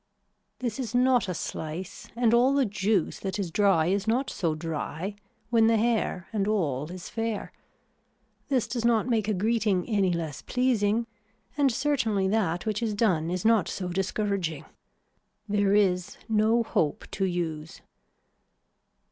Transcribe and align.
This 0.57 0.79
is 0.79 0.95
not 0.95 1.29
a 1.29 1.33
slice 1.35 2.07
and 2.15 2.33
all 2.33 2.55
the 2.55 2.65
juice 2.65 3.19
that 3.19 3.37
is 3.37 3.51
dry 3.51 3.85
is 3.85 4.07
not 4.07 4.31
so 4.31 4.55
dry 4.55 5.15
when 5.51 5.67
the 5.67 5.77
hair 5.77 6.27
and 6.33 6.47
all 6.47 6.89
is 6.89 7.07
fair. 7.07 7.51
This 8.49 8.67
does 8.67 8.83
not 8.83 9.05
make 9.07 9.27
a 9.27 9.33
greeting 9.35 9.87
any 9.87 10.11
less 10.11 10.41
pleasing 10.41 11.05
and 11.55 11.71
certainly 11.71 12.27
that 12.29 12.65
which 12.65 12.81
is 12.81 12.95
done 12.95 13.29
is 13.29 13.45
not 13.45 13.67
so 13.67 13.89
discouraging. 13.89 14.65
There 15.47 15.75
is 15.75 16.17
no 16.27 16.63
hope 16.63 17.05
to 17.11 17.25
use. 17.25 17.81